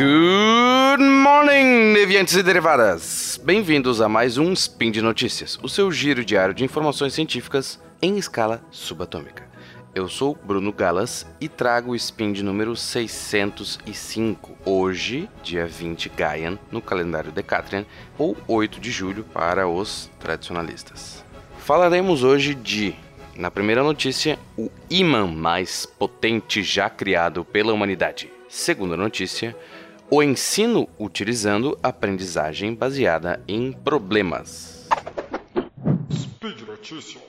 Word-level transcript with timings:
Good 0.00 1.04
morning, 1.04 1.92
deviantes 1.92 2.34
e 2.34 2.42
derivadas! 2.42 3.38
Bem-vindos 3.44 4.00
a 4.00 4.08
mais 4.08 4.38
um 4.38 4.50
Spin 4.54 4.90
de 4.90 5.02
Notícias, 5.02 5.58
o 5.62 5.68
seu 5.68 5.92
giro 5.92 6.24
diário 6.24 6.54
de 6.54 6.64
informações 6.64 7.12
científicas 7.12 7.78
em 8.00 8.16
escala 8.16 8.64
subatômica. 8.70 9.46
Eu 9.94 10.08
sou 10.08 10.34
Bruno 10.34 10.72
Galas 10.72 11.26
e 11.38 11.50
trago 11.50 11.90
o 11.90 11.94
Spin 11.94 12.32
de 12.32 12.42
número 12.42 12.74
605, 12.74 14.56
hoje, 14.64 15.28
dia 15.42 15.66
20 15.66 16.08
Gaian, 16.08 16.58
no 16.72 16.80
calendário 16.80 17.30
Decatrian, 17.30 17.84
ou 18.16 18.34
8 18.48 18.80
de 18.80 18.90
julho 18.90 19.24
para 19.24 19.68
os 19.68 20.10
tradicionalistas. 20.18 21.22
Falaremos 21.58 22.24
hoje 22.24 22.54
de, 22.54 22.94
na 23.36 23.50
primeira 23.50 23.82
notícia, 23.82 24.38
o 24.56 24.70
imã 24.88 25.26
mais 25.26 25.84
potente 25.84 26.62
já 26.62 26.88
criado 26.88 27.44
pela 27.44 27.74
humanidade. 27.74 28.32
Segunda 28.50 28.96
notícia, 28.96 29.56
o 30.12 30.20
ensino 30.24 30.88
utilizando 30.98 31.78
aprendizagem 31.80 32.74
baseada 32.74 33.40
em 33.46 33.70
problemas. 33.70 34.88
Speed 36.12 36.62
Notícias. 36.62 37.22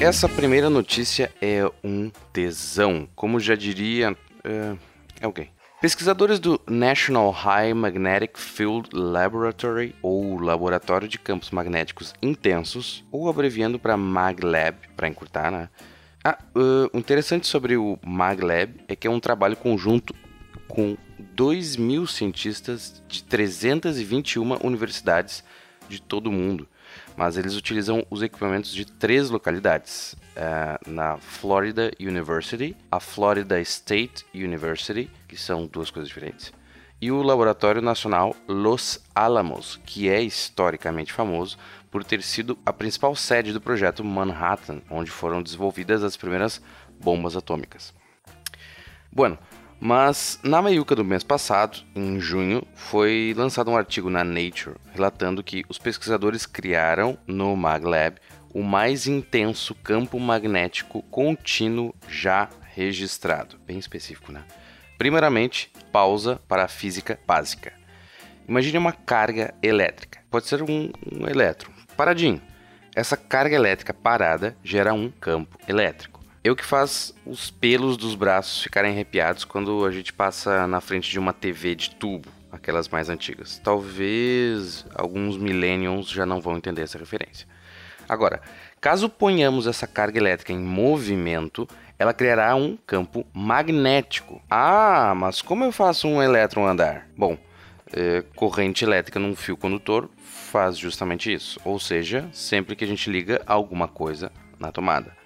Essa 0.00 0.26
primeira 0.26 0.70
notícia 0.70 1.30
é 1.42 1.70
um 1.84 2.10
tesão, 2.32 3.06
como 3.14 3.38
já 3.38 3.54
diria 3.54 4.12
uh, 4.12 4.78
alguém. 5.20 5.50
Pesquisadores 5.80 6.38
do 6.38 6.60
National 6.68 7.30
High 7.30 7.72
Magnetic 7.72 8.38
Field 8.38 8.90
Laboratory, 8.92 9.96
ou 10.02 10.38
Laboratório 10.38 11.08
de 11.08 11.18
Campos 11.18 11.50
Magnéticos 11.50 12.12
Intensos, 12.20 13.02
ou 13.10 13.30
abreviando 13.30 13.78
para 13.78 13.96
MagLab, 13.96 14.76
para 14.94 15.08
encurtar, 15.08 15.50
né? 15.50 15.70
Ah, 16.22 16.36
uh, 16.54 16.94
interessante 16.94 17.46
sobre 17.46 17.78
o 17.78 17.98
MagLab 18.04 18.74
é 18.88 18.94
que 18.94 19.06
é 19.06 19.10
um 19.10 19.18
trabalho 19.18 19.56
conjunto 19.56 20.14
com 20.68 20.98
2 21.34 21.76
mil 21.76 22.06
cientistas 22.06 23.02
de 23.08 23.24
321 23.24 24.58
universidades 24.62 25.42
de 25.90 26.00
todo 26.00 26.32
mundo, 26.32 26.66
mas 27.16 27.36
eles 27.36 27.56
utilizam 27.56 28.06
os 28.08 28.22
equipamentos 28.22 28.72
de 28.72 28.86
três 28.86 29.28
localidades: 29.28 30.14
uh, 30.36 30.90
na 30.90 31.18
Florida 31.18 31.90
University, 32.00 32.76
a 32.90 33.00
Florida 33.00 33.60
State 33.60 34.24
University, 34.34 35.10
que 35.28 35.36
são 35.36 35.66
duas 35.66 35.90
coisas 35.90 36.08
diferentes, 36.08 36.52
e 37.00 37.10
o 37.10 37.22
Laboratório 37.22 37.82
Nacional 37.82 38.34
Los 38.46 39.04
Alamos, 39.14 39.80
que 39.84 40.08
é 40.08 40.22
historicamente 40.22 41.12
famoso 41.12 41.58
por 41.90 42.04
ter 42.04 42.22
sido 42.22 42.56
a 42.64 42.72
principal 42.72 43.16
sede 43.16 43.52
do 43.52 43.60
projeto 43.60 44.04
Manhattan, 44.04 44.80
onde 44.88 45.10
foram 45.10 45.42
desenvolvidas 45.42 46.04
as 46.04 46.16
primeiras 46.16 46.62
bombas 47.00 47.36
atômicas. 47.36 47.92
Bueno, 49.10 49.36
mas 49.80 50.38
na 50.42 50.60
meiuca 50.60 50.94
do 50.94 51.04
mês 51.04 51.24
passado, 51.24 51.78
em 51.94 52.20
junho, 52.20 52.62
foi 52.74 53.34
lançado 53.36 53.70
um 53.70 53.76
artigo 53.76 54.10
na 54.10 54.22
Nature 54.22 54.76
relatando 54.92 55.42
que 55.42 55.64
os 55.68 55.78
pesquisadores 55.78 56.44
criaram 56.44 57.18
no 57.26 57.56
MagLab 57.56 58.18
o 58.52 58.62
mais 58.62 59.06
intenso 59.06 59.74
campo 59.74 60.20
magnético 60.20 61.02
contínuo 61.04 61.94
já 62.08 62.48
registrado. 62.74 63.58
Bem 63.66 63.78
específico, 63.78 64.30
né? 64.30 64.44
Primeiramente, 64.98 65.72
pausa 65.90 66.40
para 66.46 66.64
a 66.64 66.68
física 66.68 67.18
básica. 67.26 67.72
Imagine 68.46 68.78
uma 68.78 68.92
carga 68.92 69.54
elétrica. 69.62 70.20
Pode 70.30 70.46
ser 70.46 70.62
um, 70.62 70.90
um 71.10 71.26
elétron 71.26 71.72
paradinho. 71.96 72.40
Essa 72.96 73.16
carga 73.16 73.54
elétrica 73.54 73.92
parada 73.94 74.56
gera 74.64 74.92
um 74.92 75.10
campo 75.10 75.58
elétrico. 75.68 76.19
O 76.48 76.56
que 76.56 76.64
faz 76.64 77.14
os 77.26 77.50
pelos 77.50 77.98
dos 77.98 78.14
braços 78.14 78.62
ficarem 78.62 78.92
arrepiados 78.92 79.44
quando 79.44 79.84
a 79.84 79.90
gente 79.90 80.10
passa 80.10 80.66
na 80.66 80.80
frente 80.80 81.10
de 81.10 81.18
uma 81.18 81.34
TV 81.34 81.74
de 81.74 81.90
tubo, 81.90 82.30
aquelas 82.50 82.88
mais 82.88 83.10
antigas. 83.10 83.60
Talvez 83.62 84.86
alguns 84.94 85.36
millennials 85.36 86.08
já 86.08 86.24
não 86.24 86.40
vão 86.40 86.56
entender 86.56 86.82
essa 86.82 86.98
referência. 86.98 87.46
Agora, 88.08 88.40
caso 88.80 89.08
ponhamos 89.08 89.66
essa 89.66 89.86
carga 89.86 90.18
elétrica 90.18 90.52
em 90.52 90.58
movimento, 90.58 91.68
ela 91.98 92.14
criará 92.14 92.56
um 92.56 92.76
campo 92.86 93.24
magnético. 93.34 94.42
Ah, 94.50 95.12
mas 95.14 95.42
como 95.42 95.62
eu 95.62 95.70
faço 95.70 96.08
um 96.08 96.22
elétron 96.22 96.66
andar? 96.66 97.06
Bom, 97.16 97.36
é, 97.92 98.24
corrente 98.34 98.82
elétrica 98.82 99.20
num 99.20 99.36
fio 99.36 99.58
condutor 99.58 100.08
faz 100.24 100.78
justamente 100.78 101.32
isso, 101.32 101.60
ou 101.64 101.78
seja, 101.78 102.28
sempre 102.32 102.74
que 102.74 102.82
a 102.82 102.88
gente 102.88 103.10
liga 103.10 103.42
alguma 103.46 103.86
coisa 103.86 104.32
na 104.58 104.72
tomada. 104.72 105.19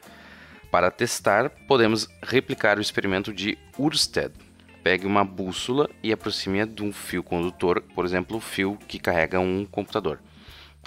Para 0.75 0.91
testar, 0.91 1.51
podemos 1.69 2.09
replicar 2.21 2.79
o 2.79 2.81
experimento 2.81 3.33
de 3.33 3.57
Ørsted. 3.79 4.33
Pegue 4.83 5.07
uma 5.07 5.25
bússola 5.25 5.89
e 6.03 6.13
aproxime-a 6.13 6.65
de 6.65 6.83
um 6.83 6.93
fio 6.93 7.23
condutor, 7.23 7.81
por 7.95 8.05
exemplo, 8.05 8.39
o 8.39 8.41
fio 8.41 8.77
que 8.89 8.99
carrega 8.99 9.39
um 9.39 9.65
computador. 9.65 10.19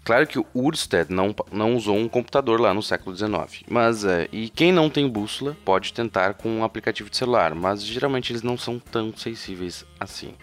Claro 0.04 0.28
que 0.28 0.38
o 0.38 0.46
Ørsted 0.54 1.10
não, 1.10 1.34
não 1.54 1.74
usou 1.74 1.96
um 1.96 2.10
computador 2.10 2.60
lá 2.60 2.74
no 2.74 2.84
século 2.84 3.16
XIX, 3.16 3.64
mas 3.70 4.04
é, 4.04 4.28
e 4.30 4.50
quem 4.50 4.74
não 4.74 4.90
tem 4.90 5.08
bússola 5.08 5.56
pode 5.64 5.94
tentar 5.94 6.34
com 6.34 6.50
um 6.50 6.66
aplicativo 6.66 7.10
de 7.10 7.16
celular, 7.16 7.56
mas 7.56 7.82
geralmente 7.82 8.34
eles 8.34 8.44
não 8.44 8.58
são 8.58 8.80
tão 8.80 9.16
sensíveis 9.16 9.86
assim. 9.98 10.34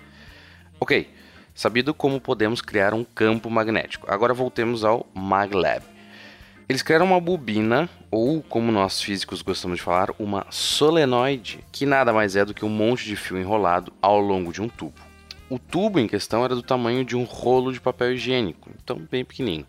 Ok, 0.80 1.10
sabido 1.54 1.92
como 1.92 2.18
podemos 2.18 2.62
criar 2.62 2.94
um 2.94 3.04
campo 3.04 3.50
magnético, 3.50 4.10
agora 4.10 4.32
voltemos 4.32 4.86
ao 4.86 5.06
MagLab. 5.14 5.93
Eles 6.66 6.82
criaram 6.82 7.04
uma 7.04 7.20
bobina, 7.20 7.90
ou 8.10 8.42
como 8.42 8.72
nós 8.72 9.00
físicos 9.00 9.42
gostamos 9.42 9.76
de 9.76 9.82
falar, 9.82 10.08
uma 10.18 10.46
solenoide, 10.48 11.62
que 11.70 11.84
nada 11.84 12.10
mais 12.10 12.36
é 12.36 12.44
do 12.44 12.54
que 12.54 12.64
um 12.64 12.70
monte 12.70 13.04
de 13.04 13.16
fio 13.16 13.38
enrolado 13.38 13.92
ao 14.00 14.18
longo 14.18 14.50
de 14.50 14.62
um 14.62 14.68
tubo. 14.68 14.98
O 15.50 15.58
tubo 15.58 15.98
em 15.98 16.08
questão 16.08 16.42
era 16.42 16.54
do 16.54 16.62
tamanho 16.62 17.04
de 17.04 17.14
um 17.14 17.24
rolo 17.24 17.70
de 17.70 17.80
papel 17.80 18.14
higiênico, 18.14 18.70
então 18.82 18.96
bem 19.10 19.26
pequenininho. 19.26 19.66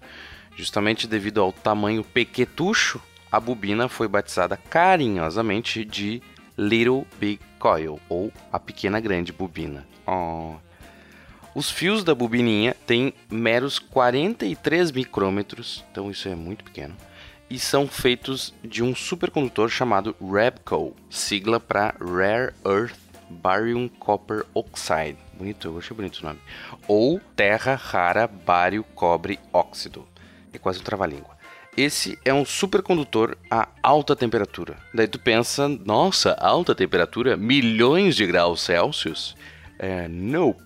Justamente 0.56 1.06
devido 1.06 1.42
ao 1.42 1.52
tamanho 1.52 2.02
pequetucho, 2.02 3.02
a 3.30 3.42
bobina 3.42 3.90
foi 3.90 4.08
batizada 4.08 4.56
carinhosamente 4.56 5.84
de 5.84 6.22
Little 6.58 7.06
Big 7.20 7.42
Coil, 7.60 8.00
ou 8.08 8.32
a 8.54 8.58
pequena 8.58 9.02
grande 9.02 9.34
bobina. 9.34 9.86
Oh. 10.08 10.56
Os 11.56 11.72
fios 11.72 12.04
da 12.04 12.14
bobininha 12.14 12.76
têm 12.86 13.14
meros 13.32 13.80
43 13.80 14.92
micrômetros, 14.92 15.86
então 15.90 16.12
isso 16.12 16.28
é 16.28 16.36
muito 16.36 16.66
pequeno, 16.66 16.94
e 17.50 17.58
são 17.58 17.88
feitos 17.88 18.54
de 18.62 18.84
um 18.84 18.94
supercondutor 18.94 19.70
chamado 19.70 20.14
REBCO, 20.20 20.94
sigla 21.10 21.58
para 21.58 21.96
Rare 21.98 22.54
Earth 22.66 22.98
Barium 23.30 23.88
Copper 23.88 24.44
Oxide. 24.54 25.16
Bonito, 25.38 25.70
eu 25.70 25.78
achei 25.78 25.96
bonito 25.96 26.18
o 26.18 26.26
nome. 26.26 26.40
Ou 26.90 27.22
Terra 27.38 27.76
Rara 27.76 28.28
Bário 28.28 28.84
Cobre 28.94 29.40
Óxido. 29.54 30.06
É 30.52 30.58
quase 30.58 30.82
um 30.82 30.84
trava-língua. 30.84 31.38
Esse 31.78 32.20
é 32.26 32.34
um 32.34 32.44
supercondutor 32.44 33.38
a 33.50 33.70
alta 33.82 34.14
temperatura. 34.14 34.76
Daí 34.94 35.08
tu 35.08 35.20
pensa, 35.20 35.70
nossa, 35.70 36.34
alta 36.34 36.76
temperatura? 36.76 37.38
Milhões 37.38 38.18
de 38.18 38.26
graus 38.26 38.60
Celsius? 38.60 39.38
É, 39.80 40.08
nope 40.10 40.65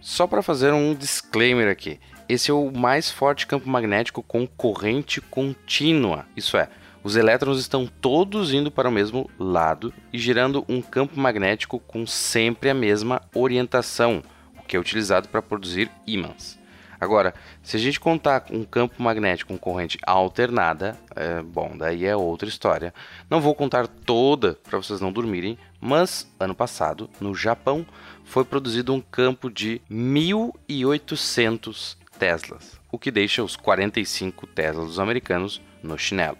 Só 0.00 0.26
para 0.26 0.42
fazer 0.42 0.72
um 0.72 0.96
disclaimer 0.96 1.70
aqui. 1.70 2.00
Esse 2.28 2.50
é 2.50 2.54
o 2.54 2.72
mais 2.72 3.08
forte 3.08 3.46
campo 3.46 3.68
magnético 3.68 4.20
com 4.20 4.48
corrente 4.48 5.20
contínua. 5.20 6.26
Isso 6.36 6.56
é, 6.56 6.68
os 7.04 7.14
elétrons 7.14 7.60
estão 7.60 7.86
todos 7.86 8.52
indo 8.52 8.68
para 8.68 8.88
o 8.88 8.92
mesmo 8.92 9.30
lado 9.38 9.94
e 10.12 10.18
gerando 10.18 10.64
um 10.68 10.82
campo 10.82 11.20
magnético 11.20 11.78
com 11.78 12.04
sempre 12.04 12.68
a 12.68 12.74
mesma 12.74 13.22
orientação, 13.32 14.24
o 14.58 14.62
que 14.62 14.76
é 14.76 14.80
utilizado 14.80 15.28
para 15.28 15.40
produzir 15.40 15.88
ímãs. 16.04 16.60
Agora, 17.02 17.34
se 17.64 17.76
a 17.76 17.80
gente 17.80 17.98
contar 17.98 18.44
um 18.48 18.62
campo 18.62 19.02
magnético 19.02 19.52
com 19.52 19.58
corrente 19.58 19.98
alternada, 20.06 20.96
é, 21.16 21.42
bom, 21.42 21.76
daí 21.76 22.04
é 22.04 22.14
outra 22.14 22.48
história. 22.48 22.94
Não 23.28 23.40
vou 23.40 23.56
contar 23.56 23.88
toda 23.88 24.56
para 24.62 24.78
vocês 24.78 25.00
não 25.00 25.10
dormirem, 25.10 25.58
mas 25.80 26.32
ano 26.38 26.54
passado, 26.54 27.10
no 27.20 27.34
Japão, 27.34 27.84
foi 28.22 28.44
produzido 28.44 28.94
um 28.94 29.00
campo 29.00 29.50
de 29.50 29.82
1800 29.90 31.98
Teslas, 32.20 32.78
o 32.92 32.96
que 32.96 33.10
deixa 33.10 33.42
os 33.42 33.56
45 33.56 34.46
Teslas 34.46 34.86
dos 34.86 35.00
americanos 35.00 35.60
no 35.82 35.98
chinelo. 35.98 36.38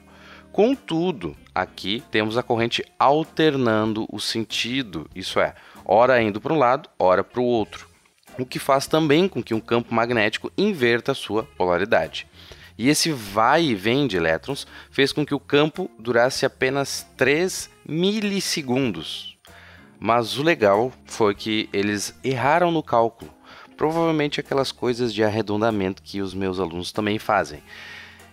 Contudo, 0.53 1.37
aqui 1.53 2.05
temos 2.09 2.39
a 2.39 2.43
corrente 2.43 2.85
alternando 3.01 4.07
o 4.13 4.21
sentido, 4.21 5.11
isso 5.13 5.41
é, 5.41 5.57
ora 5.85 6.23
indo 6.23 6.41
para 6.41 6.53
um 6.53 6.59
lado, 6.59 6.89
ora 7.01 7.25
para 7.25 7.41
o 7.41 7.45
outro, 7.45 7.91
o 8.39 8.47
que 8.47 8.59
faz 8.59 8.87
também 8.87 9.29
com 9.29 9.43
que 9.43 9.55
um 9.55 9.61
campo 9.61 9.95
magnético 9.95 10.51
inverta 10.57 11.13
a 11.13 11.15
sua 11.15 11.45
polaridade. 11.45 12.27
E 12.79 12.89
esse 12.89 13.13
vai 13.13 13.65
e 13.65 13.75
vem 13.75 14.07
de 14.07 14.17
elétrons 14.17 14.67
fez 14.91 15.13
com 15.13 15.25
que 15.25 15.35
o 15.35 15.41
campo 15.41 15.91
durasse 15.99 16.47
apenas 16.47 17.07
3 17.17 17.71
milissegundos. 17.87 19.37
Mas 19.99 20.39
o 20.39 20.43
legal 20.43 20.93
foi 21.05 21.35
que 21.35 21.69
eles 21.73 22.19
erraram 22.25 22.71
no 22.73 22.83
cálculo. 22.83 23.33
Provavelmente 23.77 24.41
aquelas 24.41 24.73
coisas 24.73 25.13
de 25.13 25.23
arredondamento 25.23 26.03
que 26.03 26.21
os 26.21 26.35
meus 26.35 26.59
alunos 26.59 26.93
também 26.93 27.19
fazem 27.19 27.63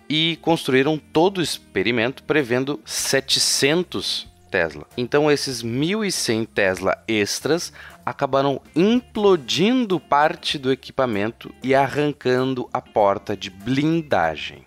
e 0.08 0.36
construíram 0.42 0.98
todo 0.98 1.38
o 1.38 1.42
experimento 1.42 2.24
prevendo 2.24 2.80
700 2.84 4.26
Tesla. 4.50 4.86
Então 4.96 5.30
esses 5.30 5.62
1100 5.62 6.44
Tesla 6.46 7.02
extras 7.06 7.72
acabaram 8.04 8.60
implodindo 8.74 10.00
parte 10.00 10.58
do 10.58 10.72
equipamento 10.72 11.54
e 11.62 11.74
arrancando 11.74 12.68
a 12.72 12.80
porta 12.80 13.36
de 13.36 13.50
blindagem. 13.50 14.66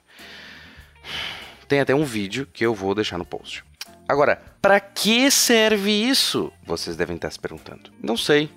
Tem 1.68 1.80
até 1.80 1.94
um 1.94 2.06
vídeo 2.06 2.48
que 2.52 2.66
eu 2.66 2.74
vou 2.74 2.96
deixar 2.96 3.18
no 3.18 3.26
post. 3.26 3.64
Agora, 4.08 4.42
para 4.62 4.80
que 4.80 5.30
serve 5.30 5.92
isso? 5.92 6.52
Vocês 6.66 6.96
devem 6.96 7.16
estar 7.16 7.32
se 7.32 7.40
perguntando. 7.40 7.92
Não 8.02 8.16
sei. 8.18 8.50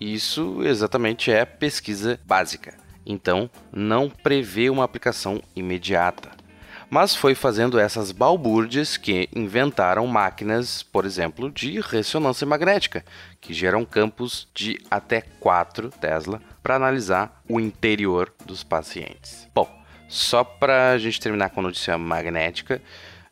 Isso 0.00 0.62
exatamente 0.62 1.30
é 1.30 1.44
pesquisa 1.44 2.18
básica 2.26 2.84
então 3.06 3.50
não 3.72 4.08
prevê 4.08 4.70
uma 4.70 4.84
aplicação 4.84 5.42
imediata. 5.54 6.30
Mas 6.94 7.12
foi 7.12 7.34
fazendo 7.34 7.76
essas 7.76 8.12
balbúrdias 8.12 8.96
que 8.96 9.28
inventaram 9.34 10.06
máquinas, 10.06 10.80
por 10.80 11.04
exemplo, 11.04 11.50
de 11.50 11.80
ressonância 11.80 12.46
magnética, 12.46 13.04
que 13.40 13.52
geram 13.52 13.84
campos 13.84 14.46
de 14.54 14.80
até 14.88 15.20
4 15.20 15.90
Tesla 16.00 16.40
para 16.62 16.76
analisar 16.76 17.42
o 17.48 17.58
interior 17.58 18.32
dos 18.46 18.62
pacientes. 18.62 19.48
Bom, 19.52 19.68
só 20.08 20.44
para 20.44 20.92
a 20.92 20.98
gente 20.98 21.20
terminar 21.20 21.50
com 21.50 21.58
a 21.58 21.62
notícia 21.64 21.98
magnética, 21.98 22.80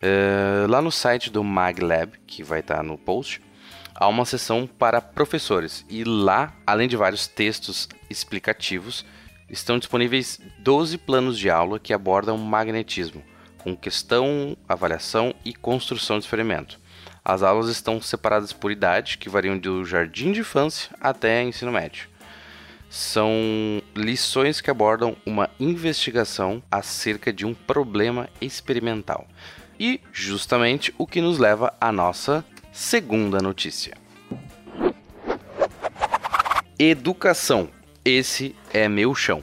uh, 0.03 0.69
lá 0.69 0.83
no 0.83 0.91
site 0.91 1.31
do 1.31 1.45
MagLab, 1.45 2.19
que 2.27 2.43
vai 2.43 2.59
estar 2.59 2.79
tá 2.79 2.83
no 2.83 2.99
post, 2.99 3.41
há 3.95 4.09
uma 4.09 4.25
seção 4.25 4.67
para 4.67 5.01
professores 5.01 5.87
e 5.89 6.03
lá, 6.03 6.53
além 6.67 6.89
de 6.89 6.97
vários 6.97 7.29
textos 7.29 7.89
explicativos, 8.11 9.07
estão 9.49 9.79
disponíveis 9.79 10.41
12 10.59 10.99
planos 10.99 11.39
de 11.39 11.49
aula 11.49 11.79
que 11.79 11.93
abordam 11.93 12.37
magnetismo, 12.37 13.23
com 13.63 13.77
questão, 13.77 14.57
avaliação 14.69 15.35
e 15.45 15.53
construção 15.53 16.19
de 16.19 16.25
experimento. 16.25 16.81
As 17.25 17.43
aulas 17.43 17.69
estão 17.69 18.01
separadas 18.01 18.53
por 18.53 18.73
idade, 18.73 19.19
que 19.19 19.29
variam 19.29 19.57
do 19.57 19.85
jardim 19.85 20.33
de 20.33 20.41
infância 20.41 20.91
até 21.01 21.43
ensino 21.43 21.71
médio. 21.71 22.09
São 22.91 23.31
lições 23.95 24.61
que 24.61 24.71
abordam 24.71 25.17
uma 25.25 25.49
investigação 25.59 26.63
acerca 26.71 27.33
de 27.33 27.47
um 27.47 27.55
problema 27.55 28.29
experimental. 28.41 29.27
E 29.79 30.01
justamente 30.13 30.93
o 30.99 31.07
que 31.07 31.21
nos 31.21 31.39
leva 31.39 31.73
à 31.81 31.91
nossa 31.91 32.45
segunda 32.73 33.41
notícia. 33.41 33.97
Educação 36.79 37.71
esse 38.05 38.57
é 38.73 38.89
meu 38.89 39.15
chão. 39.15 39.41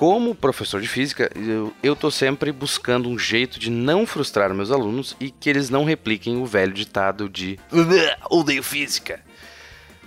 Como 0.00 0.34
professor 0.34 0.80
de 0.80 0.88
física, 0.88 1.30
eu, 1.82 1.94
tô 1.94 2.10
sempre 2.10 2.50
buscando 2.52 3.06
um 3.06 3.18
jeito 3.18 3.60
de 3.60 3.68
não 3.68 4.06
frustrar 4.06 4.54
meus 4.54 4.70
alunos 4.70 5.14
e 5.20 5.30
que 5.30 5.50
eles 5.50 5.68
não 5.68 5.84
repliquem 5.84 6.38
o 6.38 6.46
velho 6.46 6.72
ditado 6.72 7.28
de 7.28 7.60
odeio 8.30 8.62
física. 8.62 9.20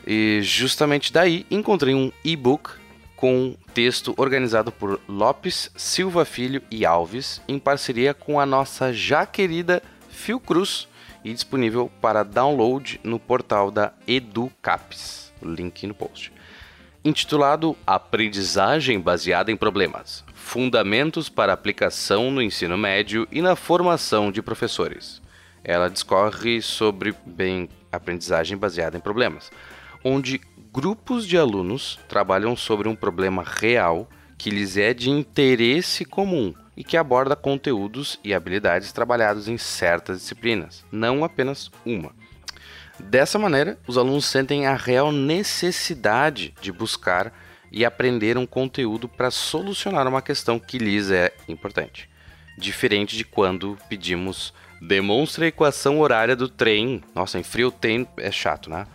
E 0.08 0.40
justamente 0.42 1.14
daí 1.14 1.46
encontrei 1.52 1.94
um 1.94 2.12
e-book 2.26 2.72
com 3.16 3.56
texto 3.72 4.16
organizado 4.18 4.72
por 4.72 5.00
Lopes, 5.08 5.70
Silva 5.76 6.26
Filho 6.26 6.64
e 6.72 6.88
Alves, 6.88 7.40
em 7.48 7.60
parceria 7.60 8.16
com 8.16 8.40
a 8.40 8.48
nossa 8.48 8.92
já 8.92 9.28
querida 9.28 9.84
Fiocruz 10.10 10.88
e 11.24 11.32
disponível 11.32 11.92
para 12.02 12.24
download 12.24 13.00
no 13.04 13.20
portal 13.20 13.70
da 13.70 13.94
EduCaps. 14.08 15.32
Link 15.44 15.86
no 15.86 15.94
post 15.94 16.32
intitulado 17.04 17.76
Aprendizagem 17.86 19.00
baseada 19.00 19.52
em 19.52 19.58
problemas: 19.58 20.24
Fundamentos 20.34 21.30
para 21.30 21.54
aplicação 21.54 22.32
no 22.32 22.42
ensino 22.42 22.78
médio 22.78 23.28
e 23.32 23.42
na 23.42 23.56
formação 23.56 24.32
de 24.32 24.42
professores. 24.42 25.22
Ela 25.64 25.90
discorre 25.90 26.62
sobre 26.62 27.14
bem 27.26 27.70
aprendizagem 27.92 28.58
baseada 28.58 28.98
em 28.98 29.02
problemas, 29.02 29.52
onde 30.04 30.42
grupos 30.72 31.28
de 31.28 31.38
alunos 31.38 32.00
trabalham 32.10 32.56
sobre 32.56 32.88
um 32.88 32.96
problema 32.96 33.44
real 33.46 34.10
que 34.38 34.50
lhes 34.50 34.78
é 34.78 34.94
de 34.94 35.10
interesse 35.10 36.04
comum 36.04 36.54
e 36.76 36.84
que 36.84 36.98
aborda 36.98 37.36
conteúdos 37.36 38.20
e 38.24 38.34
habilidades 38.34 38.92
trabalhados 38.92 39.48
em 39.48 39.58
certas 39.58 40.20
disciplinas, 40.20 40.84
não 40.92 41.24
apenas 41.24 41.72
uma. 41.86 42.12
Dessa 43.00 43.40
maneira, 43.40 43.78
os 43.88 43.98
alunos 43.98 44.26
sentem 44.26 44.68
a 44.68 44.76
real 44.76 45.12
necessidade 45.12 46.54
de 46.62 46.72
buscar 46.72 47.34
e 47.72 47.84
aprender 47.84 48.38
um 48.38 48.46
conteúdo 48.46 49.10
para 49.10 49.32
solucionar 49.32 50.08
uma 50.08 50.22
questão 50.22 50.60
que 50.60 50.78
lhes 50.78 51.10
é 51.10 51.34
importante. 51.48 52.08
Diferente 52.58 53.18
de 53.18 53.24
quando 53.24 53.78
pedimos 53.90 54.54
demonstre 54.80 55.46
a 55.46 55.48
equação 55.48 56.00
horária 56.00 56.36
do 56.36 56.48
trem. 56.48 57.04
Nossa, 57.16 57.40
em 57.40 57.44
frio 57.44 57.70
o 57.70 57.72
trem 57.72 58.08
é 58.18 58.32
chato, 58.32 58.70
né? 58.70 58.86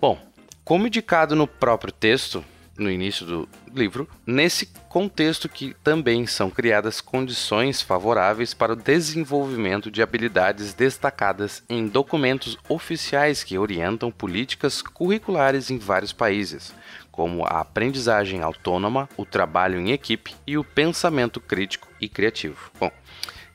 Bom, 0.00 0.18
como 0.64 0.86
indicado 0.86 1.36
no 1.36 1.46
próprio 1.46 1.92
texto, 1.92 2.44
no 2.78 2.90
início 2.90 3.24
do 3.24 3.48
livro, 3.74 4.08
nesse 4.26 4.66
contexto 4.88 5.48
que 5.48 5.74
também 5.82 6.26
são 6.26 6.50
criadas 6.50 7.00
condições 7.00 7.82
favoráveis 7.82 8.54
para 8.54 8.72
o 8.72 8.76
desenvolvimento 8.76 9.90
de 9.90 10.02
habilidades 10.02 10.74
destacadas 10.74 11.62
em 11.68 11.86
documentos 11.86 12.58
oficiais 12.68 13.42
que 13.42 13.58
orientam 13.58 14.10
políticas 14.10 14.82
curriculares 14.82 15.70
em 15.70 15.78
vários 15.78 16.12
países, 16.12 16.74
como 17.10 17.44
a 17.44 17.60
aprendizagem 17.60 18.42
autônoma, 18.42 19.08
o 19.16 19.24
trabalho 19.24 19.78
em 19.78 19.92
equipe 19.92 20.34
e 20.46 20.58
o 20.58 20.64
pensamento 20.64 21.40
crítico 21.40 21.88
e 22.00 22.08
criativo. 22.08 22.70
Bom, 22.78 22.90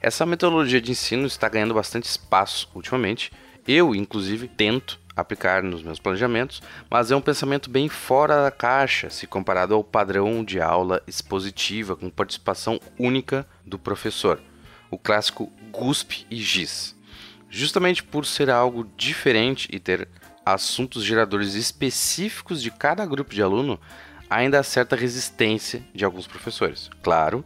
essa 0.01 0.25
metodologia 0.25 0.81
de 0.81 0.91
ensino 0.91 1.27
está 1.27 1.47
ganhando 1.47 1.75
bastante 1.75 2.05
espaço 2.05 2.67
ultimamente. 2.73 3.31
Eu, 3.67 3.93
inclusive, 3.93 4.47
tento 4.47 4.99
aplicar 5.15 5.61
nos 5.61 5.83
meus 5.83 5.99
planejamentos, 5.99 6.61
mas 6.89 7.11
é 7.11 7.15
um 7.15 7.21
pensamento 7.21 7.69
bem 7.69 7.89
fora 7.89 8.43
da 8.43 8.51
caixa 8.51 9.09
se 9.09 9.27
comparado 9.27 9.73
ao 9.73 9.83
padrão 9.83 10.43
de 10.43 10.61
aula 10.61 11.01
expositiva 11.07 11.95
com 11.95 12.09
participação 12.09 12.79
única 12.97 13.45
do 13.65 13.77
professor, 13.77 14.39
o 14.89 14.97
clássico 14.97 15.51
GUSP 15.71 16.25
e 16.29 16.37
GIS. 16.37 16.95
Justamente 17.49 18.01
por 18.01 18.25
ser 18.25 18.49
algo 18.49 18.89
diferente 18.95 19.67
e 19.71 19.79
ter 19.79 20.07
assuntos 20.45 21.03
geradores 21.03 21.53
específicos 21.53 22.61
de 22.61 22.71
cada 22.71 23.05
grupo 23.05 23.33
de 23.33 23.43
aluno, 23.43 23.79
ainda 24.29 24.59
há 24.59 24.63
certa 24.63 24.95
resistência 24.95 25.83
de 25.93 26.05
alguns 26.05 26.25
professores. 26.25 26.89
Claro, 27.03 27.43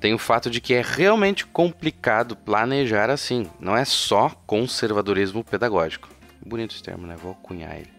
tem 0.00 0.14
o 0.14 0.18
fato 0.18 0.48
de 0.48 0.60
que 0.60 0.74
é 0.74 0.82
realmente 0.82 1.44
complicado 1.44 2.36
planejar 2.36 3.10
assim, 3.10 3.50
não 3.58 3.76
é 3.76 3.84
só 3.84 4.30
conservadorismo 4.46 5.42
pedagógico. 5.42 6.17
Bonito 6.48 6.74
esse 6.74 6.82
termo, 6.82 7.06
né? 7.06 7.14
Vou 7.14 7.34
cunhar 7.34 7.76
ele. 7.76 7.92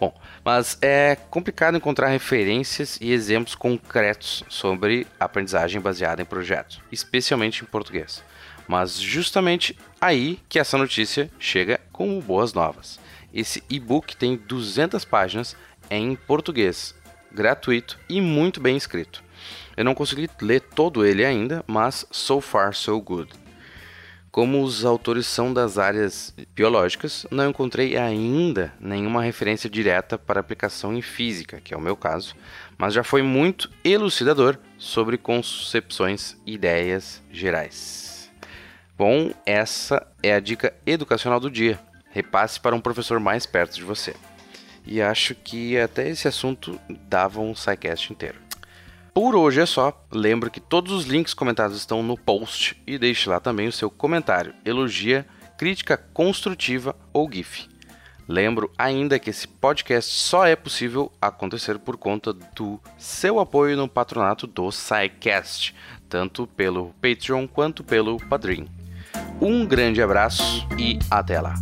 Bom, 0.00 0.18
mas 0.42 0.78
é 0.80 1.16
complicado 1.28 1.76
encontrar 1.76 2.08
referências 2.08 2.98
e 3.00 3.12
exemplos 3.12 3.54
concretos 3.54 4.42
sobre 4.48 5.06
aprendizagem 5.18 5.80
baseada 5.80 6.22
em 6.22 6.24
projetos, 6.24 6.80
especialmente 6.90 7.62
em 7.62 7.66
português. 7.66 8.24
Mas 8.66 8.98
justamente 8.98 9.78
aí 10.00 10.40
que 10.48 10.58
essa 10.58 10.78
notícia 10.78 11.30
chega 11.38 11.78
com 11.92 12.18
boas 12.20 12.54
novas. 12.54 12.98
Esse 13.34 13.62
e-book 13.68 14.16
tem 14.16 14.36
200 14.36 15.04
páginas 15.04 15.54
em 15.90 16.16
português 16.16 16.94
gratuito 17.30 17.98
e 18.08 18.20
muito 18.20 18.60
bem 18.60 18.76
escrito. 18.76 19.22
Eu 19.76 19.84
não 19.84 19.94
consegui 19.94 20.28
ler 20.40 20.60
todo 20.60 21.04
ele 21.04 21.24
ainda, 21.24 21.64
mas 21.66 22.06
so 22.10 22.40
far 22.40 22.74
so 22.74 23.00
good. 23.00 23.30
Como 24.30 24.62
os 24.62 24.84
autores 24.84 25.26
são 25.26 25.52
das 25.52 25.76
áreas 25.76 26.32
biológicas, 26.54 27.26
não 27.32 27.50
encontrei 27.50 27.96
ainda 27.96 28.72
nenhuma 28.80 29.24
referência 29.24 29.68
direta 29.68 30.16
para 30.16 30.38
aplicação 30.38 30.94
em 30.96 31.02
física, 31.02 31.60
que 31.60 31.74
é 31.74 31.76
o 31.76 31.80
meu 31.80 31.96
caso, 31.96 32.36
mas 32.78 32.94
já 32.94 33.02
foi 33.02 33.22
muito 33.22 33.68
elucidador 33.82 34.56
sobre 34.78 35.18
concepções 35.18 36.36
e 36.46 36.54
ideias 36.54 37.20
gerais. 37.32 38.30
Bom, 38.96 39.32
essa 39.44 40.06
é 40.22 40.32
a 40.32 40.40
dica 40.40 40.72
educacional 40.86 41.40
do 41.40 41.50
dia. 41.50 41.80
Repasse 42.10 42.60
para 42.60 42.76
um 42.76 42.80
professor 42.80 43.18
mais 43.18 43.46
perto 43.46 43.74
de 43.74 43.82
você. 43.82 44.14
E 44.86 45.02
acho 45.02 45.34
que 45.34 45.76
até 45.76 46.08
esse 46.08 46.28
assunto 46.28 46.78
dava 47.08 47.40
um 47.40 47.54
sidecast 47.54 48.12
inteiro. 48.12 48.49
Por 49.12 49.34
hoje 49.34 49.60
é 49.60 49.66
só. 49.66 50.06
Lembro 50.12 50.50
que 50.50 50.60
todos 50.60 50.92
os 50.92 51.04
links 51.04 51.34
comentados 51.34 51.76
estão 51.76 52.02
no 52.02 52.16
post 52.16 52.80
e 52.86 52.98
deixe 52.98 53.28
lá 53.28 53.40
também 53.40 53.68
o 53.68 53.72
seu 53.72 53.90
comentário, 53.90 54.54
elogia, 54.64 55.26
crítica 55.58 55.96
construtiva 55.96 56.94
ou 57.12 57.30
GIF. 57.30 57.68
Lembro 58.28 58.70
ainda 58.78 59.18
que 59.18 59.30
esse 59.30 59.48
podcast 59.48 60.12
só 60.12 60.46
é 60.46 60.54
possível 60.54 61.10
acontecer 61.20 61.80
por 61.80 61.96
conta 61.96 62.32
do 62.32 62.80
seu 62.96 63.40
apoio 63.40 63.76
no 63.76 63.88
patronato 63.88 64.46
do 64.46 64.70
SciCast, 64.70 65.74
tanto 66.08 66.46
pelo 66.46 66.94
Patreon 67.02 67.48
quanto 67.48 67.82
pelo 67.82 68.18
Padrim. 68.28 68.68
Um 69.40 69.66
grande 69.66 70.00
abraço 70.00 70.64
e 70.78 70.96
até 71.10 71.40
lá! 71.40 71.54